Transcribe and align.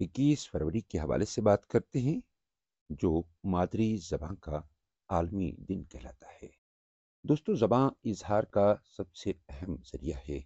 21 0.00 0.48
फरवरी 0.48 0.80
के 0.80 0.98
हवाले 0.98 1.24
से 1.24 1.42
बात 1.42 1.64
करते 1.64 1.98
हैं, 1.98 2.22
जो 2.92 3.28
मादरी 3.46 3.96
ज़बां 3.96 4.34
का 4.34 4.68
आलमी 5.10 5.56
दिन 5.60 5.84
कहलाता 5.84 6.26
है। 6.42 6.50
दोस्तों, 7.26 7.54
ज़बां 7.54 7.90
इजहार 8.04 8.44
का 8.44 8.82
सबसे 8.84 9.34
अहम 9.50 9.76
ज़रिया 9.76 10.18
है। 10.18 10.44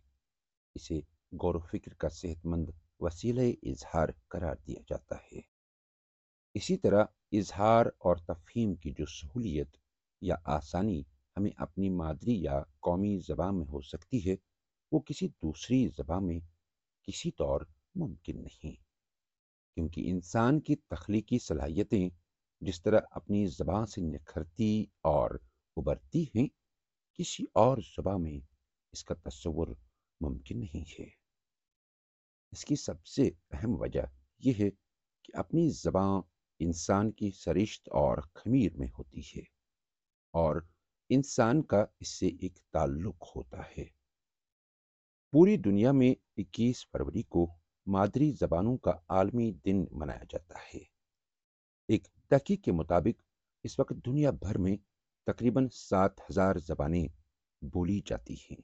इसे 0.77 1.05
गौर 1.35 1.61
फ़िक्र 1.61 1.95
का 1.95 2.09
सेहतमंद 2.09 2.75
वसीला 3.03 3.43
इजहार 3.43 4.15
करार 4.31 4.59
दिया 4.67 4.83
जाता 4.89 5.17
है। 5.33 5.43
इसी 6.57 6.77
तरह 6.77 7.09
इजहार 7.33 7.93
और 8.03 8.21
तफहीम 8.21 8.75
की 8.75 8.91
जो 8.91 9.07
सहूलियत 9.07 9.73
या 10.23 10.43
आसानी 10.47 11.07
हमें 11.37 11.53
अपनी 11.59 11.91
मादरी 11.91 12.47
या 12.47 12.67
कौमी 12.83 13.19
ज़बां 13.19 13.53
में 13.53 13.67
हो 13.67 13.81
सकती 13.81 14.21
है, 14.21 14.39
वो 14.93 15.01
किसी 15.01 15.29
दूसरी 15.29 15.89
ज़बां 15.89 16.21
में 16.21 16.41
किसी 17.05 17.31
तौर 17.31 17.67
मुमकिन 17.97 18.41
नहीं। 18.41 18.77
क्योंकि 19.77 20.01
इंसान 20.01 20.61
की 20.61 20.75
तख्लीकी 20.75 21.39
सलाहियतें 21.39 22.11
जिस 22.63 22.83
तरह 22.83 22.99
अपनी 22.99 23.47
ज़बान 23.47 23.85
से 23.87 24.01
निखरती 24.01 24.91
और 25.05 25.41
उबरती 25.77 26.33
हैं, 26.37 26.49
किसी 27.19 27.49
और 27.57 27.83
ज़बान 27.83 28.21
में 28.21 28.43
इसका 28.95 29.15
तस्वुर 29.15 29.77
मुमकिन 30.23 30.59
नहीं 30.59 30.85
है। 30.99 31.13
इसकी 32.53 32.77
सबसे 32.77 33.37
अहम 33.53 33.77
वजह 33.77 34.11
यह 34.43 34.57
है 34.59 34.71
कि 35.25 35.33
अपनी 35.33 35.71
ज़बान 35.71 36.23
इंसान 36.61 37.11
की 37.11 37.31
सरिश्त 37.31 37.89
और 37.89 38.29
खमीर 38.37 38.75
में 38.77 38.89
होती 38.89 39.23
है 39.35 39.43
और 40.35 40.69
इंसान 41.11 41.63
का 41.63 41.87
इससे 42.03 42.27
एक 42.43 42.59
ताल्लुक 42.73 43.33
होता 43.37 43.63
है। 43.63 43.91
पूरी 45.33 45.57
दुनिया 45.57 45.93
में 45.93 46.17
21 46.39 46.85
फरवरी 46.93 47.23
को 47.23 47.60
मादरी 47.91 48.31
ज़बानों 48.33 48.77
का 48.77 48.91
आलमी 49.11 49.51
दिन 49.65 49.87
मनाया 49.93 50.25
जाता 50.25 50.59
है। 50.59 50.81
एक 51.89 52.07
तहकीक 52.31 52.63
के 52.63 52.73
मुताबिक, 52.73 53.17
इस 53.65 53.79
वक्त 53.81 53.93
दुनिया 53.95 54.31
भर 54.31 54.59
में 54.59 54.77
तकरीबन 55.27 55.69
सात 55.69 56.21
हज़ार 56.21 56.59
ज़बानें 56.59 57.09
बोली 57.63 58.03
जाती 58.07 58.35
हैं। 58.51 58.57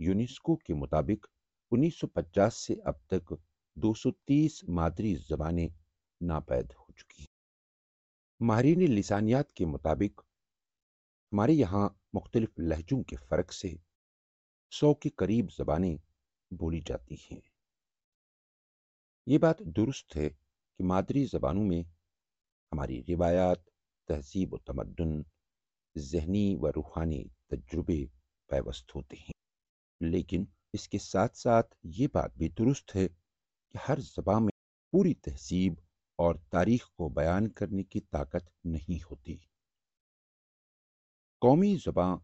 यूनेस्को 0.00 0.54
के 0.56 0.74
मुताबिक 0.74 1.26
1950 1.72 2.56
से 2.56 2.74
अब 2.86 3.00
तक 3.12 3.36
230 3.76 4.60
मादरी 4.70 5.14
ज़बानें 5.28 5.70
नापैद 6.20 6.72
हो 6.72 6.86
चुकी 6.98 7.22
हैं। 7.22 7.28
माहरीन 8.40 8.82
लिसानियात 8.82 9.50
के 9.52 9.64
मुताबिक, 9.66 10.20
हमारे 11.32 11.52
यहाँ 11.52 11.86
मुख्तलिफ़ 12.14 12.60
लहजों 12.60 13.02
के 13.02 13.16
फ़र्क 13.16 13.52
से 13.52 13.78
सौ 14.72 14.92
के 14.94 15.08
करीब 15.08 15.48
ज़बानें 15.50 15.98
बोली 16.50 16.80
जाती 16.80 17.18
हैं। 17.22 17.40
ये 19.28 19.38
बात 19.38 19.62
दुरुस्त 19.62 20.16
है 20.16 20.28
कि 20.28 20.84
मादरी 20.84 21.24
ज़बानों 21.24 21.62
में 21.62 21.84
हमारी 22.72 23.00
रिवायात, 23.00 23.64
तहजीब 24.08 24.54
व 24.54 24.58
तमदन 24.66 25.24
जहनी 25.98 26.54
व 26.54 26.68
रूहानी 26.68 27.30
तजुर्बे 27.50 28.10
पैवस्त 28.50 28.94
होते 28.94 29.16
हैं। 29.16 29.32
लेकिन 30.02 30.48
इसके 30.74 30.98
साथ 30.98 31.28
साथ 31.28 31.62
ये 31.86 32.06
बात 32.06 32.38
भी 32.38 32.48
दुरुस्त 32.48 32.94
है 32.94 33.08
कि 33.08 33.78
हर 33.78 34.00
ज़बान 34.00 34.42
में 34.42 34.50
पूरी 34.92 35.14
तहजीब 35.14 35.76
और 36.18 36.38
तारीख 36.52 36.84
को 36.96 37.08
बयान 37.10 37.46
करने 37.46 37.82
की 37.82 38.00
ताकत 38.00 38.50
नहीं 38.66 39.00
होती। 39.00 39.48
कौमी 41.40 41.76
ज़बान 41.76 42.20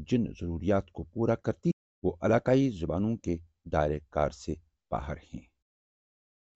जिन 0.00 0.32
ज़रूरियात 0.32 0.86
को 0.94 1.04
पूरा 1.04 1.34
करती, 1.34 1.72
वो 2.04 2.18
इलाकाई 2.24 2.70
ज़बानों 2.70 3.16
के 3.16 3.40
दायरे 3.68 4.00
कार 4.12 4.32
से 4.32 4.60
बाहर 4.90 5.18
हैं। 5.18 5.46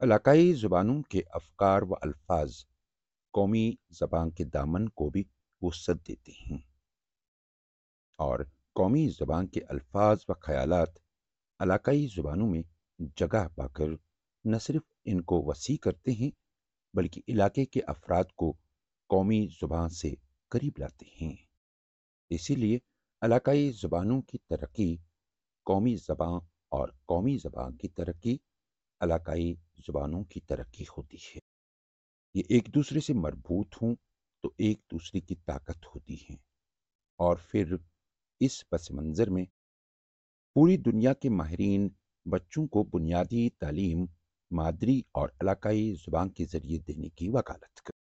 इलाकाई 0.03 0.53
ज़ुबानों 0.53 1.01
के 1.03 1.21
अफकार 1.35 1.85
व 1.85 1.95
अल्फाज 1.95 2.55
कौमी 3.35 3.79
ज़बान 3.93 4.31
के 4.31 4.45
दामन 4.45 4.87
को 4.97 5.09
भी 5.11 5.25
वसत 5.63 6.01
देते 6.07 6.33
हैं। 6.39 6.63
और 8.19 8.47
कौमी 8.75 9.07
ज़बान 9.09 9.47
के 9.47 9.61
अल्फाज 9.61 10.25
व 10.31 10.35
ख्यालात 10.45 10.99
इलाकाई 11.61 12.07
ज़ुबानों 12.07 12.47
में 12.47 12.65
जगह 13.19 13.49
पाकर 13.59 13.97
न 14.45 14.59
सिर्फ़ 14.59 14.85
इनको 15.07 15.43
वसी 15.51 15.77
करते 15.77 16.13
हैं, 16.13 16.33
बल्कि 16.95 17.23
इलाके 17.29 17.65
के 17.65 17.81
अफराद 17.81 18.33
को 18.37 18.57
कौमी 19.11 19.47
ज़ुबान 19.61 19.89
से 19.89 20.17
करीब 20.53 20.75
लाते 20.79 21.11
हैं। 21.21 21.37
इसीलिए 22.31 22.81
इलाकाई 23.23 23.71
ज़ुबानों 23.71 24.21
की 24.21 24.39
तरक्की 24.51 24.95
कौमी 25.67 25.97
ज़बान 25.97 26.41
और 26.73 26.97
कौमी 27.09 27.39
ज़बान 27.39 27.77
की 27.77 27.89
तरक्की 27.89 28.41
इलाकाई 29.03 29.53
ज़ुबानों 29.79 30.23
की 30.25 30.41
तरक्की 30.43 30.85
होती 30.87 31.19
है। 31.25 31.41
ये 32.35 32.45
एक 32.51 32.69
दूसरे 32.71 33.01
से 33.01 33.15
मरबूत 33.17 33.75
हों 33.83 33.95
तो 34.45 34.55
एक 34.63 34.81
दूसरे 34.91 35.21
की 35.21 35.35
ताकत 35.37 35.87
होती 35.87 36.17
है। 36.21 36.39
और 37.19 37.39
फिर 37.41 37.79
इस 38.41 38.63
पस 38.73 38.89
मंज़र 38.93 39.31
में 39.31 39.47
पूरी 40.57 40.77
दुनिया 40.79 41.13
के 41.15 41.29
माहरीन 41.31 41.91
बच्चों 42.27 42.67
को 42.67 42.83
बुनियादी 42.87 43.49
तालीम, 43.61 44.09
मादरी 44.51 45.05
और 45.15 45.33
इलाकाई 45.43 45.93
ज़ुबान 45.95 46.29
के 46.31 46.45
ज़रिए 46.47 46.79
देने 46.81 47.09
की 47.11 47.29
वकालत 47.31 47.79
कर, 47.79 47.93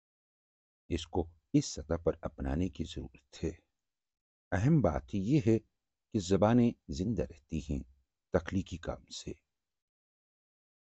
इसको 0.91 1.29
इस 1.55 1.75
सतह 1.75 1.97
पर 1.97 2.17
अपनाने 2.25 2.69
की 2.69 2.85
ज़रूरत 2.87 3.43
है। 3.43 3.57
अहम 4.53 4.81
बात 4.83 5.15
यह 5.15 5.43
है 5.47 5.59
कि 5.59 6.19
ज़बानें 6.21 6.73
ज़िंदा 6.93 7.23
रहती 7.25 7.61
हैं 7.63 7.81
तख्लीकी 8.35 8.77
काम 8.81 9.05
से। 9.13 9.35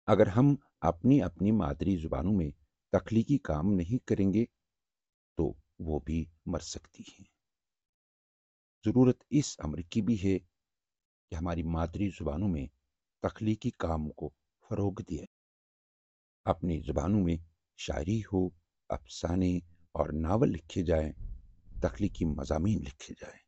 अगर 0.09 0.29
हम 0.29 0.57
अपनी 0.83 1.19
अपनी 1.21 1.53
मादरी 1.53 1.97
ज़ुबानों 1.97 2.33
में 2.33 2.53
तख्लीकी 2.93 3.37
काम 3.39 3.69
नहीं 3.73 3.99
करेंगे 4.09 4.45
तो 5.39 5.55
वो 5.81 6.01
भी 6.07 6.27
मर 6.49 6.61
सकती 6.61 7.05
हैं। 7.09 7.27
ज़रूरत 8.85 9.19
इस 9.33 9.57
अमर 9.65 9.83
की 9.83 10.03
भी 10.03 10.17
है 10.17 10.39
कि 10.39 11.37
हमारी 11.37 11.63
मादरी 11.63 12.09
ज़ुबानों 12.09 12.49
में 12.49 12.69
तख्लीकी 13.23 13.71
काम 13.81 14.09
को 14.09 14.33
फ़रोग 14.65 15.03
दिया 15.03 15.27
अपनी 16.47 16.81
ज़ुबानों 16.81 17.21
में 17.21 17.39
शायरी 17.79 18.21
हो, 18.21 18.53
अफसाने 18.91 19.61
और 19.95 20.13
नावल 20.13 20.49
लिखे 20.49 20.83
जाएँ, 20.83 21.13
तख्लीकी 21.85 22.25
मजामी 22.25 22.75
लिखे 22.75 23.15
जाएँ। 23.15 23.42